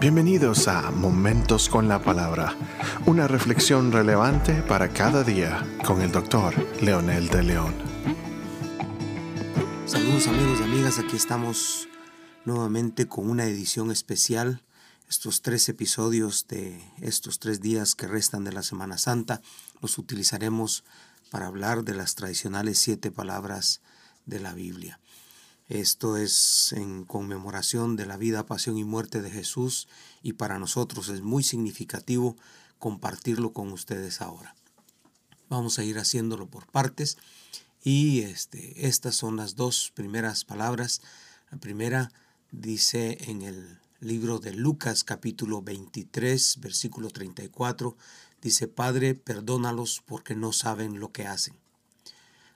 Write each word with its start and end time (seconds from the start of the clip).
Bienvenidos 0.00 0.66
a 0.66 0.90
Momentos 0.90 1.68
con 1.68 1.86
la 1.86 2.02
Palabra, 2.02 2.56
una 3.04 3.28
reflexión 3.28 3.92
relevante 3.92 4.62
para 4.62 4.88
cada 4.94 5.22
día 5.24 5.62
con 5.84 6.00
el 6.00 6.10
doctor 6.10 6.54
Leonel 6.80 7.28
de 7.28 7.42
León. 7.42 7.74
Saludos 9.84 10.26
amigos 10.26 10.60
y 10.60 10.62
amigas, 10.62 10.98
aquí 10.98 11.16
estamos 11.16 11.86
nuevamente 12.46 13.08
con 13.08 13.28
una 13.28 13.44
edición 13.44 13.90
especial. 13.90 14.62
Estos 15.06 15.42
tres 15.42 15.68
episodios 15.68 16.46
de 16.48 16.82
estos 17.02 17.38
tres 17.38 17.60
días 17.60 17.94
que 17.94 18.06
restan 18.06 18.42
de 18.44 18.52
la 18.52 18.62
Semana 18.62 18.96
Santa 18.96 19.42
los 19.82 19.98
utilizaremos 19.98 20.82
para 21.30 21.46
hablar 21.46 21.84
de 21.84 21.92
las 21.92 22.14
tradicionales 22.14 22.78
siete 22.78 23.10
palabras 23.10 23.82
de 24.24 24.40
la 24.40 24.54
Biblia. 24.54 24.98
Esto 25.70 26.16
es 26.16 26.72
en 26.72 27.04
conmemoración 27.04 27.94
de 27.94 28.04
la 28.04 28.16
vida, 28.16 28.44
pasión 28.44 28.76
y 28.76 28.82
muerte 28.82 29.22
de 29.22 29.30
Jesús 29.30 29.86
y 30.20 30.32
para 30.32 30.58
nosotros 30.58 31.08
es 31.10 31.22
muy 31.22 31.44
significativo 31.44 32.36
compartirlo 32.80 33.52
con 33.52 33.70
ustedes 33.70 34.20
ahora. 34.20 34.56
Vamos 35.48 35.78
a 35.78 35.84
ir 35.84 36.00
haciéndolo 36.00 36.48
por 36.48 36.66
partes 36.66 37.18
y 37.84 38.22
este, 38.22 38.88
estas 38.88 39.14
son 39.14 39.36
las 39.36 39.54
dos 39.54 39.92
primeras 39.94 40.44
palabras. 40.44 41.02
La 41.52 41.58
primera 41.58 42.10
dice 42.50 43.18
en 43.30 43.42
el 43.42 43.78
libro 44.00 44.40
de 44.40 44.52
Lucas 44.52 45.04
capítulo 45.04 45.62
23 45.62 46.58
versículo 46.58 47.10
34, 47.10 47.96
dice, 48.42 48.66
Padre, 48.66 49.14
perdónalos 49.14 50.02
porque 50.04 50.34
no 50.34 50.52
saben 50.52 50.98
lo 50.98 51.12
que 51.12 51.28
hacen. 51.28 51.54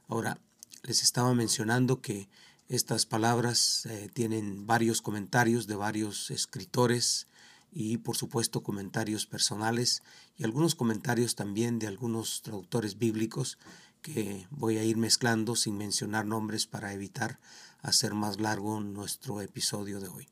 Ahora, 0.09 0.41
les 0.83 1.05
estaba 1.05 1.33
mencionando 1.33 2.01
que 2.01 2.29
estas 2.69 3.07
palabras 3.07 3.87
eh, 3.87 4.11
tienen 4.13 4.67
varios 4.67 5.03
comentarios 5.03 5.67
de 5.67 5.77
varios 5.77 6.31
escritores 6.31 7.27
y 7.73 7.99
por 7.99 8.17
supuesto 8.17 8.63
comentarios 8.63 9.27
personales 9.27 10.03
y 10.37 10.45
algunos 10.45 10.75
comentarios 10.75 11.35
también 11.35 11.79
de 11.79 11.87
algunos 11.87 12.43
traductores 12.43 12.99
bíblicos 12.99 13.59
que 14.01 14.47
voy 14.51 14.79
a 14.79 14.85
ir 14.85 14.97
mezclando 14.97 15.57
sin 15.57 15.77
mencionar 15.77 16.27
nombres 16.27 16.67
para 16.67 16.93
evitar 16.93 17.39
hacer 17.83 18.15
más 18.15 18.41
largo 18.41 18.81
nuestro 18.81 19.41
episodio 19.41 20.01
de 20.01 20.09
hoy. 20.09 20.29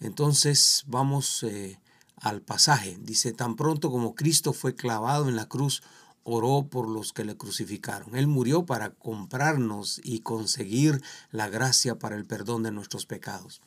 Entonces 0.00 0.84
vamos 0.86 1.42
eh, 1.42 1.80
al 2.16 2.42
pasaje. 2.42 2.98
Dice, 3.00 3.32
tan 3.32 3.56
pronto 3.56 3.90
como 3.90 4.14
Cristo 4.14 4.52
fue 4.52 4.74
clavado 4.74 5.28
en 5.28 5.36
la 5.36 5.46
cruz, 5.46 5.82
oró 6.24 6.68
por 6.70 6.88
los 6.88 7.12
que 7.12 7.24
le 7.24 7.36
crucificaron. 7.36 8.16
Él 8.16 8.26
murió 8.26 8.66
para 8.66 8.90
comprarnos 8.90 10.00
y 10.04 10.20
conseguir 10.20 11.02
la 11.30 11.48
gracia 11.48 11.98
para 11.98 12.16
el 12.16 12.26
perdón 12.26 12.62
de 12.62 12.72
nuestros 12.72 13.06
pecados. 13.06 13.60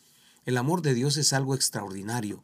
El 0.45 0.57
amor 0.57 0.81
de 0.81 0.93
Dios 0.93 1.17
es 1.17 1.33
algo 1.33 1.55
extraordinario 1.55 2.43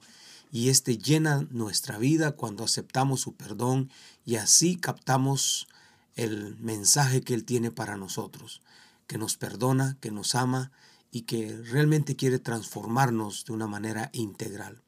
y 0.51 0.69
éste 0.69 0.97
llena 0.97 1.47
nuestra 1.51 1.97
vida 1.97 2.31
cuando 2.31 2.63
aceptamos 2.63 3.21
su 3.21 3.35
perdón 3.35 3.89
y 4.25 4.35
así 4.35 4.75
captamos 4.77 5.67
el 6.15 6.55
mensaje 6.57 7.21
que 7.21 7.33
Él 7.33 7.43
tiene 7.43 7.71
para 7.71 7.97
nosotros, 7.97 8.61
que 9.07 9.17
nos 9.17 9.37
perdona, 9.37 9.97
que 9.99 10.11
nos 10.11 10.35
ama 10.35 10.71
y 11.11 11.21
que 11.21 11.55
realmente 11.63 12.15
quiere 12.15 12.39
transformarnos 12.39 13.45
de 13.45 13.53
una 13.53 13.67
manera 13.67 14.09
integral. 14.13 14.81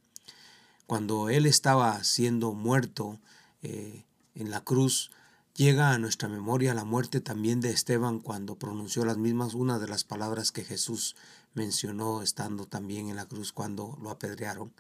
Cuando 0.88 1.30
Él 1.30 1.46
estaba 1.46 2.04
siendo 2.04 2.54
muerto 2.54 3.20
eh, 3.62 4.06
en 4.40 4.50
la 4.50 4.64
cruz, 4.64 5.12
Llega 5.60 5.92
a 5.92 5.98
nuestra 5.98 6.30
memoria 6.30 6.74
la 6.74 6.86
muerte 6.86 7.20
también 7.20 7.60
de 7.60 7.72
Esteban 7.72 8.20
cuando 8.20 8.56
pronunció 8.56 9.04
las 9.04 9.18
mismas, 9.18 9.56
una 9.56 9.78
de 9.78 9.90
las 9.90 10.06
palabras 10.06 10.54
que 10.54 10.64
Jesús 10.64 11.18
mencionó 11.54 12.22
estando 12.22 12.66
también 12.66 13.10
en 13.10 13.18
la 13.18 13.26
cruz 13.26 13.52
cuando 13.52 13.98
lo 14.02 14.10
apedrearon. 14.10 14.72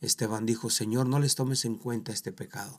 Esteban 0.00 0.46
dijo, 0.46 0.70
Señor, 0.70 1.08
no 1.08 1.18
les 1.18 1.34
tomes 1.34 1.64
en 1.64 1.74
cuenta 1.74 2.12
este 2.12 2.30
pecado. 2.30 2.78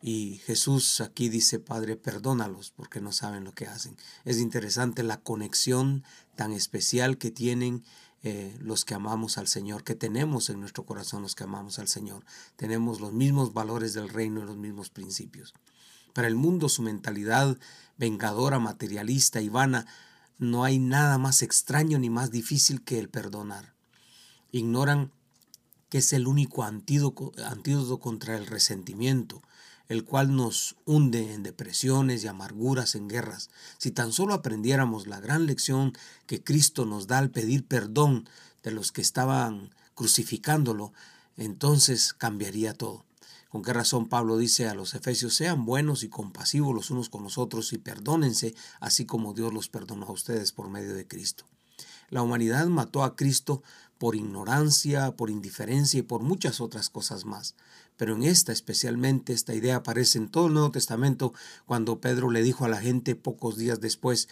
Y 0.00 0.40
Jesús 0.44 1.00
aquí 1.00 1.28
dice, 1.28 1.58
Padre, 1.58 1.96
perdónalos 1.96 2.70
porque 2.70 3.00
no 3.00 3.10
saben 3.10 3.42
lo 3.42 3.52
que 3.52 3.66
hacen. 3.66 3.96
Es 4.24 4.38
interesante 4.38 5.02
la 5.02 5.20
conexión 5.20 6.04
tan 6.36 6.52
especial 6.52 7.18
que 7.18 7.32
tienen 7.32 7.82
eh, 8.22 8.56
los 8.60 8.84
que 8.84 8.94
amamos 8.94 9.38
al 9.38 9.48
Señor, 9.48 9.82
que 9.82 9.94
tenemos 9.94 10.50
en 10.50 10.60
nuestro 10.60 10.84
corazón 10.84 11.22
los 11.22 11.34
que 11.34 11.44
amamos 11.44 11.78
al 11.78 11.88
Señor. 11.88 12.24
Tenemos 12.56 13.00
los 13.00 13.12
mismos 13.12 13.54
valores 13.54 13.94
del 13.94 14.08
reino 14.08 14.40
y 14.42 14.46
los 14.46 14.56
mismos 14.56 14.90
principios. 14.90 15.54
Para 16.12 16.28
el 16.28 16.34
mundo 16.34 16.68
su 16.68 16.82
mentalidad 16.82 17.56
vengadora, 17.96 18.58
materialista 18.58 19.40
y 19.40 19.48
vana, 19.48 19.86
no 20.38 20.64
hay 20.64 20.78
nada 20.78 21.18
más 21.18 21.42
extraño 21.42 21.98
ni 21.98 22.10
más 22.10 22.30
difícil 22.30 22.82
que 22.82 22.98
el 22.98 23.08
perdonar. 23.08 23.74
Ignoran 24.52 25.12
que 25.88 25.98
es 25.98 26.12
el 26.12 26.26
único 26.26 26.62
antídoto, 26.62 27.32
antídoto 27.44 27.98
contra 27.98 28.36
el 28.36 28.46
resentimiento, 28.46 29.42
el 29.90 30.04
cual 30.04 30.36
nos 30.36 30.76
hunde 30.86 31.34
en 31.34 31.42
depresiones 31.42 32.22
y 32.22 32.28
amarguras, 32.28 32.94
en 32.94 33.08
guerras. 33.08 33.50
Si 33.76 33.90
tan 33.90 34.12
solo 34.12 34.34
aprendiéramos 34.34 35.08
la 35.08 35.18
gran 35.18 35.46
lección 35.46 35.94
que 36.28 36.44
Cristo 36.44 36.86
nos 36.86 37.08
da 37.08 37.18
al 37.18 37.30
pedir 37.30 37.66
perdón 37.66 38.28
de 38.62 38.70
los 38.70 38.92
que 38.92 39.00
estaban 39.00 39.74
crucificándolo, 39.96 40.92
entonces 41.36 42.14
cambiaría 42.14 42.72
todo. 42.72 43.04
¿Con 43.48 43.62
qué 43.62 43.72
razón 43.72 44.08
Pablo 44.08 44.38
dice 44.38 44.68
a 44.68 44.74
los 44.74 44.94
efesios, 44.94 45.34
sean 45.34 45.64
buenos 45.64 46.04
y 46.04 46.08
compasivos 46.08 46.72
los 46.72 46.92
unos 46.92 47.08
con 47.08 47.24
los 47.24 47.36
otros 47.36 47.72
y 47.72 47.78
perdónense, 47.78 48.54
así 48.78 49.06
como 49.06 49.34
Dios 49.34 49.52
los 49.52 49.68
perdonó 49.68 50.06
a 50.06 50.12
ustedes 50.12 50.52
por 50.52 50.70
medio 50.70 50.94
de 50.94 51.08
Cristo? 51.08 51.46
La 52.10 52.22
humanidad 52.22 52.68
mató 52.68 53.02
a 53.02 53.16
Cristo 53.16 53.64
por 53.98 54.14
ignorancia, 54.14 55.16
por 55.16 55.30
indiferencia 55.30 55.98
y 55.98 56.02
por 56.02 56.22
muchas 56.22 56.60
otras 56.60 56.90
cosas 56.90 57.24
más. 57.24 57.56
Pero 58.00 58.16
en 58.16 58.22
esta 58.22 58.50
especialmente, 58.50 59.34
esta 59.34 59.54
idea 59.54 59.76
aparece 59.76 60.16
en 60.16 60.30
todo 60.30 60.46
el 60.46 60.54
Nuevo 60.54 60.70
Testamento 60.70 61.34
cuando 61.66 62.00
Pedro 62.00 62.30
le 62.30 62.42
dijo 62.42 62.64
a 62.64 62.68
la 62.70 62.80
gente 62.80 63.14
pocos 63.14 63.58
días 63.58 63.78
después, 63.78 64.30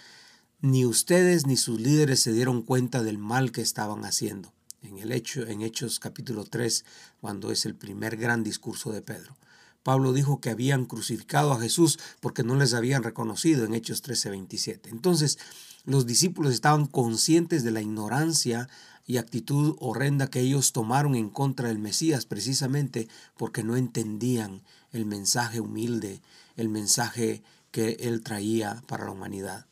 ni 0.62 0.86
ustedes 0.86 1.46
ni 1.46 1.58
sus 1.58 1.78
líderes 1.78 2.20
se 2.20 2.32
dieron 2.32 2.62
cuenta 2.62 3.02
del 3.02 3.18
mal 3.18 3.52
que 3.52 3.60
estaban 3.60 4.06
haciendo 4.06 4.54
en, 4.80 4.96
el 4.96 5.12
hecho, 5.12 5.46
en 5.46 5.60
Hechos 5.60 6.00
capítulo 6.00 6.46
3, 6.46 6.86
cuando 7.20 7.52
es 7.52 7.66
el 7.66 7.74
primer 7.74 8.16
gran 8.16 8.42
discurso 8.42 8.90
de 8.90 9.02
Pedro. 9.02 9.36
Pablo 9.82 10.14
dijo 10.14 10.40
que 10.40 10.48
habían 10.48 10.86
crucificado 10.86 11.52
a 11.52 11.60
Jesús 11.60 11.98
porque 12.20 12.44
no 12.44 12.54
les 12.54 12.72
habían 12.72 13.02
reconocido 13.02 13.66
en 13.66 13.74
Hechos 13.74 14.00
27. 14.02 14.88
Entonces, 14.88 15.38
los 15.84 16.06
discípulos 16.06 16.54
estaban 16.54 16.86
conscientes 16.86 17.64
de 17.64 17.72
la 17.72 17.82
ignorancia 17.82 18.70
y 19.08 19.16
actitud 19.16 19.74
horrenda 19.80 20.28
que 20.28 20.40
ellos 20.40 20.72
tomaron 20.72 21.16
en 21.16 21.30
contra 21.30 21.68
del 21.68 21.78
Mesías 21.78 22.26
precisamente 22.26 23.08
porque 23.38 23.64
no 23.64 23.76
entendían 23.76 24.62
el 24.92 25.06
mensaje 25.06 25.60
humilde, 25.60 26.20
el 26.56 26.68
mensaje 26.68 27.42
que 27.70 27.96
él 28.00 28.22
traía 28.22 28.82
para 28.86 29.06
la 29.06 29.12
humanidad. 29.12 29.66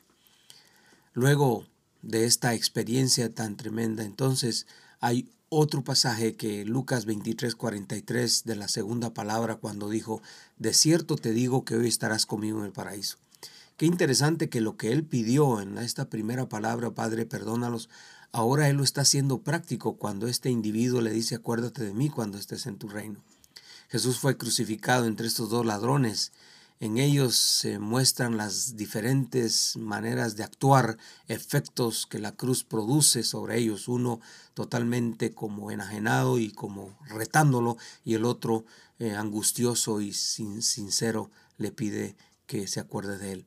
Luego 1.13 1.67
de 2.01 2.25
esta 2.25 2.55
experiencia 2.55 3.33
tan 3.33 3.57
tremenda, 3.57 4.05
entonces 4.05 4.67
hay 5.01 5.29
otro 5.51 5.85
pasaje 5.85 6.35
que 6.35 6.65
Lucas 6.65 7.05
23, 7.05 7.55
43 7.55 8.45
de 8.45 8.57
la 8.57 8.69
segunda 8.69 9.13
palabra 9.13 9.57
cuando 9.57 9.91
dijo, 9.91 10.23
de 10.57 10.73
cierto 10.73 11.17
te 11.17 11.33
digo 11.33 11.65
que 11.67 11.77
hoy 11.77 11.89
estarás 11.89 12.25
conmigo 12.25 12.61
en 12.61 12.65
el 12.65 12.73
paraíso. 12.73 13.19
Qué 13.77 13.87
interesante 13.87 14.49
que 14.49 14.61
lo 14.61 14.77
que 14.77 14.93
él 14.93 15.05
pidió 15.05 15.61
en 15.61 15.79
esta 15.79 16.09
primera 16.09 16.49
palabra, 16.49 16.93
Padre, 16.93 17.27
perdónalos, 17.27 17.89
ahora 18.33 18.69
él 18.69 18.77
lo 18.77 18.85
está 18.85 19.03
haciendo 19.03 19.43
práctico 19.43 19.97
cuando 19.97 20.29
este 20.29 20.51
individuo 20.51 21.01
le 21.01 21.11
dice, 21.11 21.35
acuérdate 21.35 21.85
de 21.85 21.93
mí 21.93 22.09
cuando 22.09 22.39
estés 22.39 22.67
en 22.67 22.79
tu 22.79 22.89
reino. 22.89 23.21
Jesús 23.89 24.19
fue 24.19 24.37
crucificado 24.37 25.07
entre 25.07 25.27
estos 25.27 25.51
dos 25.51 25.65
ladrones 25.65 26.33
en 26.79 26.99
ellos 26.99 27.37
se 27.37 27.79
muestran 27.79 28.37
las 28.37 28.77
diferentes 28.77 29.79
maneras 29.79 30.37
de 30.37 30.45
actuar, 30.45 30.99
efectos 31.27 32.07
que 32.07 32.19
la 32.19 32.33
cruz 32.33 32.65
produce 32.65 33.23
sobre 33.23 33.59
ellos, 33.59 33.89
uno 33.89 34.21
totalmente 34.53 35.33
como 35.33 35.71
enajenado 35.71 36.39
y 36.39 36.51
como 36.51 36.95
retándolo, 37.09 37.79
y 38.05 38.13
el 38.13 38.27
otro 38.27 38.67
eh, 38.99 39.15
angustioso 39.15 40.03
y 40.03 40.13
sin, 40.13 40.61
sincero 40.61 41.31
le 41.57 41.72
pide 41.72 42.15
que 42.47 42.66
se 42.66 42.81
acuerde 42.81 43.19
de 43.19 43.33
él. 43.33 43.47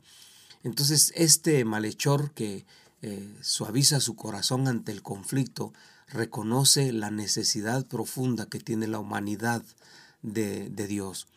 Entonces 0.64 1.14
este 1.16 1.64
malhechor 1.66 2.32
que 2.32 2.66
eh, 3.02 3.34
suaviza 3.42 4.00
su 4.00 4.16
corazón 4.16 4.68
ante 4.68 4.92
el 4.92 5.02
conflicto, 5.02 5.74
reconoce 6.08 6.92
la 6.92 7.12
necesidad 7.12 7.86
profunda 7.86 8.48
que 8.48 8.60
tiene 8.60 8.88
la 8.88 9.00
humanidad 9.00 9.64
de, 10.22 10.70
de 10.70 10.88
Dios 10.88 11.28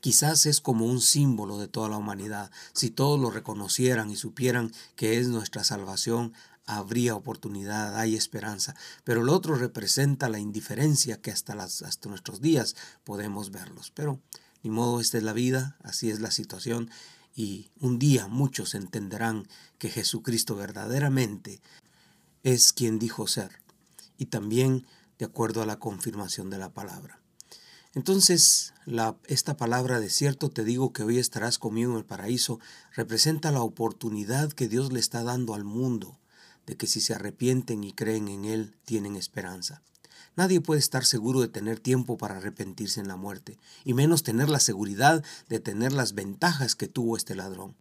quizás 0.00 0.46
es 0.46 0.60
como 0.60 0.86
un 0.86 1.00
símbolo 1.00 1.58
de 1.58 1.68
toda 1.68 1.88
la 1.88 1.96
humanidad. 1.96 2.50
Si 2.72 2.90
todos 2.90 3.18
lo 3.20 3.30
reconocieran 3.30 4.10
y 4.10 4.16
supieran 4.16 4.72
que 4.96 5.18
es 5.18 5.28
nuestra 5.28 5.64
salvación, 5.64 6.32
habría 6.66 7.14
oportunidad, 7.14 7.96
hay 7.96 8.14
esperanza. 8.14 8.74
Pero 9.04 9.22
el 9.22 9.28
otro 9.28 9.56
representa 9.56 10.28
la 10.28 10.38
indiferencia 10.38 11.20
que 11.20 11.30
hasta, 11.30 11.54
las, 11.54 11.82
hasta 11.82 12.08
nuestros 12.08 12.40
días 12.40 12.76
podemos 13.04 13.50
verlos. 13.50 13.90
Pero 13.94 14.20
modo, 14.70 15.00
esta 15.00 15.18
es 15.18 15.24
la 15.24 15.32
vida, 15.32 15.76
así 15.82 16.10
es 16.10 16.20
la 16.20 16.30
situación. 16.30 16.90
Y 17.34 17.70
un 17.80 17.98
día 17.98 18.26
muchos 18.26 18.74
entenderán 18.74 19.46
que 19.78 19.90
Jesucristo 19.90 20.56
verdaderamente 20.56 21.60
es 22.42 22.72
quien 22.72 22.98
dijo 22.98 23.26
ser. 23.26 23.60
Y 24.16 24.26
también 24.26 24.86
de 25.18 25.26
acuerdo 25.26 25.62
a 25.62 25.66
la 25.66 25.78
confirmación 25.78 26.50
de 26.50 26.58
la 26.58 26.72
palabra. 26.72 27.20
Entonces, 27.94 28.74
esta 29.26 29.56
palabra 29.56 29.98
de 29.98 30.10
cierto 30.10 30.50
te 30.50 30.64
digo 30.64 30.92
que 30.92 31.02
hoy 31.02 31.18
estarás 31.18 31.58
conmigo 31.58 31.92
en 31.92 31.98
el 31.98 32.04
paraíso 32.04 32.60
representa 32.94 33.50
la 33.50 33.62
oportunidad 33.62 34.52
que 34.52 34.68
Dios 34.68 34.92
le 34.92 35.00
está 35.00 35.22
dando 35.22 35.54
al 35.54 35.64
mundo 35.64 36.18
de 36.66 36.76
que 36.76 36.86
si 36.86 37.00
se 37.00 37.14
arrepienten 37.14 37.82
y 37.82 37.92
creen 37.92 38.28
en 38.28 38.44
Él, 38.44 38.76
tienen 38.84 39.16
esperanza. 39.16 39.82
Nadie 40.38 40.60
puede 40.60 40.78
estar 40.78 41.04
seguro 41.04 41.40
de 41.40 41.48
tener 41.48 41.80
tiempo 41.80 42.16
para 42.16 42.36
arrepentirse 42.36 43.00
en 43.00 43.08
la 43.08 43.16
muerte, 43.16 43.58
y 43.84 43.92
menos 43.92 44.22
tener 44.22 44.48
la 44.48 44.60
seguridad 44.60 45.24
de 45.48 45.58
tener 45.58 45.92
las 45.92 46.14
ventajas 46.14 46.76
que 46.76 46.86
tuvo 46.86 47.16
este 47.16 47.34
ladrón. 47.34 47.74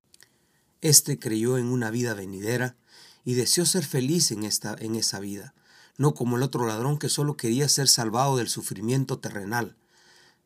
Este 0.82 1.20
creyó 1.20 1.60
en 1.60 1.68
una 1.68 1.92
vida 1.92 2.16
venidera 2.16 2.76
y 3.24 3.36
deseó 3.36 3.64
ser 3.68 3.86
feliz 3.86 4.32
en, 4.32 4.44
esta, 4.44 4.76
en 4.80 4.96
esa 4.96 5.20
vida, 5.20 5.54
no 6.00 6.16
como 6.16 6.36
el 6.36 6.42
otro 6.42 6.66
ladrón 6.66 6.98
que 6.98 7.10
solo 7.10 7.38
quería 7.38 7.70
ser 7.70 7.88
salvado 7.88 8.38
del 8.38 8.50
sufrimiento 8.50 9.20
terrenal. 9.20 9.76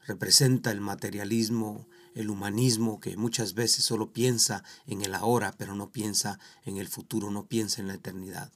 Representa 0.05 0.71
el 0.71 0.81
materialismo, 0.81 1.87
el 2.13 2.29
humanismo 2.29 2.99
que 2.99 3.15
muchas 3.15 3.53
veces 3.53 3.85
solo 3.85 4.11
piensa 4.11 4.65
en 4.85 5.01
el 5.01 5.15
ahora, 5.15 5.55
pero 5.57 5.75
no 5.75 5.91
piensa 5.91 6.39
en 6.65 6.75
el 6.75 6.89
futuro, 6.89 7.31
no 7.31 7.45
piensa 7.45 7.79
en 7.79 7.87
la 7.87 7.93
eternidad. 7.93 8.51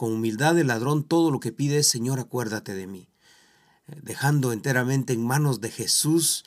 Con 0.00 0.14
humildad 0.14 0.58
el 0.58 0.68
ladrón 0.68 1.04
todo 1.04 1.30
lo 1.30 1.40
que 1.40 1.52
pide 1.52 1.76
es, 1.76 1.86
Señor, 1.86 2.20
acuérdate 2.20 2.72
de 2.72 2.86
mí, 2.86 3.10
eh, 3.86 4.00
dejando 4.02 4.54
enteramente 4.54 5.12
en 5.12 5.26
manos 5.26 5.60
de 5.60 5.70
Jesús 5.70 6.46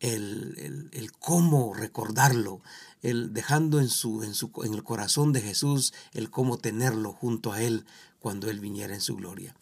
el, 0.00 0.88
el, 0.90 1.12
cómo 1.12 1.74
recordarlo, 1.74 2.62
el 3.02 3.34
dejando 3.34 3.78
en, 3.78 3.90
su, 3.90 4.22
en, 4.22 4.32
su, 4.32 4.50
en 4.64 4.72
el 4.72 4.82
corazón 4.84 5.34
de 5.34 5.42
Jesús 5.42 5.92
el 6.14 6.30
cómo 6.30 6.56
tenerlo 6.56 7.12
junto 7.12 7.52
a 7.52 7.60
Él 7.60 7.84
cuando 8.20 8.48
Él 8.48 8.58
viniera 8.58 8.94
en 8.94 9.02
su 9.02 9.16
gloria. 9.16 9.54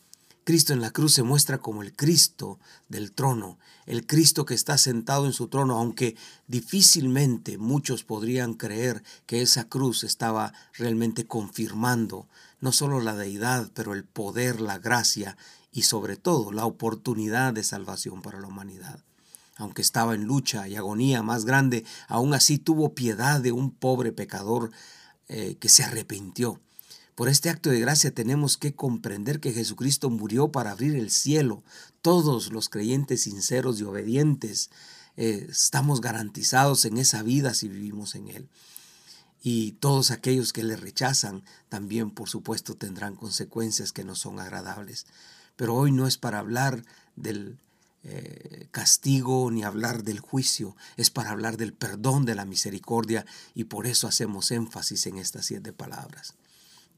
Cristo 0.44 0.72
en 0.72 0.80
la 0.80 0.90
cruz 0.90 1.14
se 1.14 1.22
muestra 1.22 1.58
como 1.58 1.82
el 1.82 1.94
Cristo 1.94 2.58
del 2.88 3.12
trono, 3.12 3.58
el 3.86 4.06
Cristo 4.06 4.44
que 4.44 4.54
está 4.54 4.76
sentado 4.76 5.26
en 5.26 5.32
su 5.32 5.46
trono, 5.46 5.78
aunque 5.78 6.16
difícilmente 6.48 7.58
muchos 7.58 8.02
podrían 8.02 8.54
creer 8.54 9.04
que 9.26 9.42
esa 9.42 9.68
cruz 9.68 10.02
estaba 10.02 10.52
realmente 10.74 11.26
confirmando 11.26 12.26
no 12.60 12.72
solo 12.72 13.00
la 13.00 13.14
deidad, 13.14 13.70
pero 13.74 13.92
el 13.94 14.04
poder, 14.04 14.60
la 14.60 14.78
gracia 14.78 15.36
y 15.70 15.82
sobre 15.82 16.16
todo 16.16 16.50
la 16.50 16.66
oportunidad 16.66 17.52
de 17.52 17.62
salvación 17.62 18.20
para 18.20 18.40
la 18.40 18.48
humanidad. 18.48 19.00
Aunque 19.56 19.82
estaba 19.82 20.14
en 20.14 20.24
lucha 20.24 20.66
y 20.66 20.74
agonía 20.74 21.22
más 21.22 21.44
grande, 21.44 21.84
aún 22.08 22.34
así 22.34 22.58
tuvo 22.58 22.94
piedad 22.94 23.40
de 23.40 23.52
un 23.52 23.70
pobre 23.70 24.12
pecador 24.12 24.72
eh, 25.28 25.56
que 25.60 25.68
se 25.68 25.84
arrepintió 25.84 26.60
por 27.14 27.28
este 27.28 27.50
acto 27.50 27.70
de 27.70 27.80
gracia 27.80 28.10
tenemos 28.10 28.56
que 28.56 28.74
comprender 28.74 29.38
que 29.38 29.52
Jesucristo 29.52 30.08
murió 30.08 30.50
para 30.50 30.70
abrir 30.70 30.96
el 30.96 31.10
cielo. 31.10 31.62
Todos 32.00 32.52
los 32.52 32.68
creyentes 32.68 33.22
sinceros 33.22 33.80
y 33.80 33.84
obedientes 33.84 34.70
eh, 35.16 35.46
estamos 35.50 36.00
garantizados 36.00 36.84
en 36.86 36.96
esa 36.96 37.22
vida 37.22 37.52
si 37.52 37.68
vivimos 37.68 38.14
en 38.14 38.28
Él. 38.28 38.48
Y 39.42 39.72
todos 39.72 40.10
aquellos 40.10 40.52
que 40.52 40.62
le 40.62 40.76
rechazan 40.76 41.42
también, 41.68 42.10
por 42.10 42.28
supuesto, 42.28 42.76
tendrán 42.76 43.16
consecuencias 43.16 43.92
que 43.92 44.04
no 44.04 44.14
son 44.14 44.40
agradables. 44.40 45.06
Pero 45.56 45.74
hoy 45.74 45.92
no 45.92 46.06
es 46.06 46.16
para 46.16 46.38
hablar 46.38 46.84
del 47.16 47.58
eh, 48.04 48.68
castigo 48.70 49.50
ni 49.50 49.64
hablar 49.64 50.02
del 50.02 50.20
juicio, 50.20 50.76
es 50.96 51.10
para 51.10 51.30
hablar 51.30 51.56
del 51.56 51.74
perdón, 51.74 52.24
de 52.24 52.34
la 52.34 52.46
misericordia, 52.46 53.26
y 53.54 53.64
por 53.64 53.86
eso 53.86 54.08
hacemos 54.08 54.50
énfasis 54.50 55.06
en 55.06 55.18
estas 55.18 55.46
siete 55.46 55.72
palabras. 55.72 56.34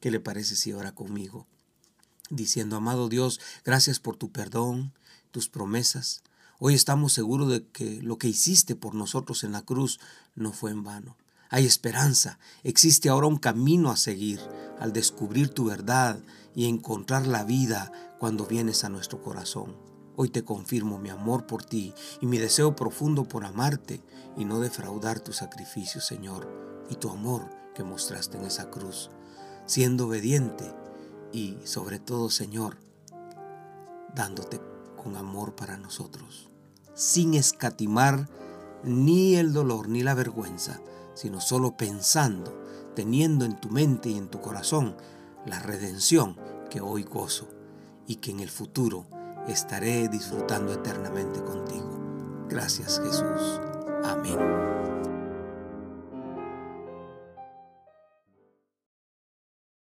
¿Qué 0.05 0.11
le 0.11 0.19
parece 0.19 0.55
si 0.55 0.71
ora 0.71 0.93
conmigo? 0.93 1.47
Diciendo, 2.29 2.75
amado 2.75 3.09
Dios, 3.09 3.39
gracias 3.63 3.99
por 3.99 4.17
tu 4.17 4.31
perdón, 4.31 4.93
tus 5.31 5.49
promesas. 5.49 6.21
Hoy 6.59 6.75
estamos 6.75 7.11
seguros 7.11 7.49
de 7.49 7.65
que 7.69 8.03
lo 8.03 8.19
que 8.19 8.27
hiciste 8.27 8.75
por 8.75 8.93
nosotros 8.93 9.43
en 9.43 9.51
la 9.51 9.63
cruz 9.63 9.99
no 10.35 10.51
fue 10.51 10.69
en 10.69 10.83
vano. 10.83 11.17
Hay 11.49 11.65
esperanza, 11.65 12.37
existe 12.61 13.09
ahora 13.09 13.25
un 13.25 13.37
camino 13.37 13.89
a 13.89 13.97
seguir 13.97 14.39
al 14.79 14.93
descubrir 14.93 15.49
tu 15.49 15.65
verdad 15.65 16.19
y 16.53 16.67
encontrar 16.67 17.25
la 17.25 17.43
vida 17.43 17.91
cuando 18.19 18.45
vienes 18.45 18.83
a 18.83 18.89
nuestro 18.89 19.23
corazón. 19.23 19.75
Hoy 20.15 20.29
te 20.29 20.45
confirmo 20.45 20.99
mi 20.99 21.09
amor 21.09 21.47
por 21.47 21.65
ti 21.65 21.95
y 22.21 22.27
mi 22.27 22.37
deseo 22.37 22.75
profundo 22.75 23.23
por 23.23 23.43
amarte 23.43 24.03
y 24.37 24.45
no 24.45 24.59
defraudar 24.59 25.19
tu 25.19 25.33
sacrificio, 25.33 25.99
Señor, 25.99 26.85
y 26.91 26.95
tu 26.97 27.09
amor 27.09 27.49
que 27.73 27.83
mostraste 27.83 28.37
en 28.37 28.45
esa 28.45 28.69
cruz 28.69 29.09
siendo 29.65 30.07
obediente 30.07 30.71
y 31.31 31.57
sobre 31.63 31.99
todo, 31.99 32.29
Señor, 32.29 32.77
dándote 34.13 34.61
con 35.01 35.15
amor 35.15 35.55
para 35.55 35.77
nosotros, 35.77 36.49
sin 36.93 37.33
escatimar 37.33 38.29
ni 38.83 39.35
el 39.35 39.53
dolor 39.53 39.89
ni 39.89 40.03
la 40.03 40.13
vergüenza, 40.13 40.79
sino 41.13 41.41
solo 41.41 41.75
pensando, 41.75 42.53
teniendo 42.95 43.45
en 43.45 43.59
tu 43.59 43.69
mente 43.69 44.09
y 44.09 44.17
en 44.17 44.29
tu 44.29 44.41
corazón 44.41 44.95
la 45.45 45.59
redención 45.59 46.37
que 46.69 46.81
hoy 46.81 47.03
gozo 47.03 47.47
y 48.07 48.17
que 48.17 48.31
en 48.31 48.39
el 48.39 48.49
futuro 48.49 49.05
estaré 49.47 50.07
disfrutando 50.07 50.73
eternamente 50.73 51.43
contigo. 51.43 52.45
Gracias 52.49 52.99
Jesús. 53.03 53.61
Amén. 54.03 55.14